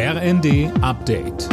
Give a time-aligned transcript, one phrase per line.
[0.00, 1.48] RND Update.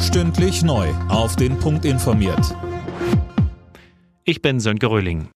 [0.00, 0.88] Stündlich neu.
[1.10, 2.56] Auf den Punkt informiert.
[4.24, 5.28] Ich bin Sönke Röhling.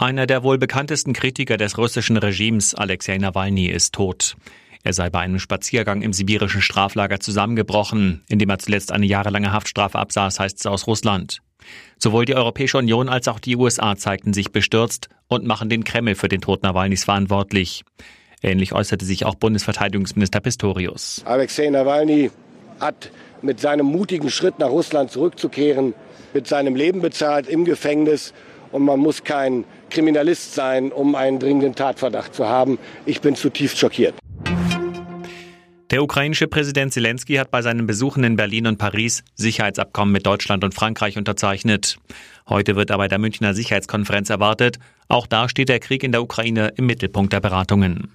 [0.00, 4.34] Einer der wohl bekanntesten Kritiker des russischen Regimes, Alexei Nawalny, ist tot.
[4.82, 9.52] Er sei bei einem Spaziergang im sibirischen Straflager zusammengebrochen, in dem er zuletzt eine jahrelange
[9.52, 11.40] Haftstrafe absaß, heißt es aus Russland.
[11.98, 16.16] Sowohl die Europäische Union als auch die USA zeigten sich bestürzt und machen den Kreml
[16.16, 17.84] für den Tod Nawalnys verantwortlich.
[18.42, 21.22] Ähnlich äußerte sich auch Bundesverteidigungsminister Pistorius.
[21.24, 22.30] Alexei Nawalny
[22.80, 23.10] hat
[23.42, 25.94] mit seinem mutigen Schritt nach Russland zurückzukehren,
[26.34, 28.32] mit seinem Leben bezahlt im Gefängnis.
[28.70, 32.78] Und man muss kein Kriminalist sein, um einen dringenden Tatverdacht zu haben.
[33.06, 34.14] Ich bin zutiefst schockiert.
[35.90, 40.62] Der ukrainische Präsident Zelensky hat bei seinen Besuchen in Berlin und Paris Sicherheitsabkommen mit Deutschland
[40.62, 41.96] und Frankreich unterzeichnet.
[42.46, 44.78] Heute wird er bei der Münchner Sicherheitskonferenz erwartet.
[45.08, 48.12] Auch da steht der Krieg in der Ukraine im Mittelpunkt der Beratungen.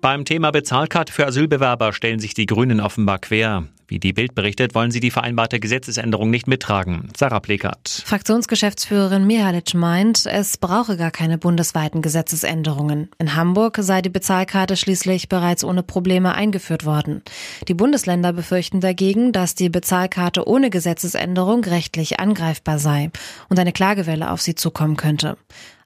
[0.00, 3.64] Beim Thema Bezahlkarte für Asylbewerber stellen sich die Grünen offenbar quer.
[3.88, 7.08] Wie die Bild berichtet, wollen sie die vereinbarte Gesetzesänderung nicht mittragen.
[7.16, 8.02] Sarah Plekert.
[8.04, 13.10] Fraktionsgeschäftsführerin Mihalic meint, es brauche gar keine bundesweiten Gesetzesänderungen.
[13.18, 17.22] In Hamburg sei die Bezahlkarte schließlich bereits ohne Probleme eingeführt worden.
[17.68, 23.10] Die Bundesländer befürchten dagegen, dass die Bezahlkarte ohne Gesetzesänderung rechtlich angreifbar sei
[23.48, 25.36] und eine Klagewelle auf sie zukommen könnte.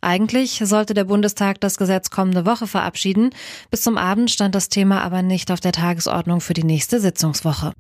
[0.01, 3.31] Eigentlich sollte der Bundestag das Gesetz kommende Woche verabschieden.
[3.71, 7.73] Bis zum Abend stand das Thema aber nicht auf der Tagesordnung für die nächste Sitzungswoche.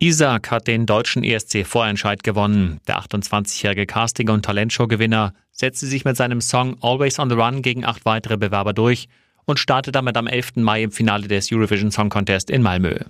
[0.00, 2.80] Isaac hat den deutschen ESC-Vorentscheid gewonnen.
[2.86, 7.84] Der 28-jährige Casting- und Talentshow-Gewinner setzte sich mit seinem Song Always on the Run gegen
[7.84, 9.08] acht weitere Bewerber durch
[9.44, 10.56] und startet damit am 11.
[10.56, 13.00] Mai im Finale des Eurovision Song Contest in Malmö.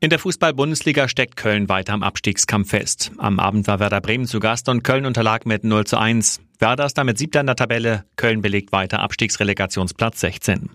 [0.00, 3.10] In der Fußball-Bundesliga steckt Köln weiter am Abstiegskampf fest.
[3.18, 6.40] Am Abend war Werder Bremen zu Gast und Köln unterlag mit 0 zu 1.
[6.60, 8.04] Werder ist damit siebter in der Tabelle.
[8.14, 10.70] Köln belegt weiter Abstiegsrelegationsplatz 16.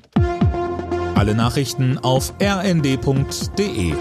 [1.16, 3.94] Alle Nachrichten auf rnd.de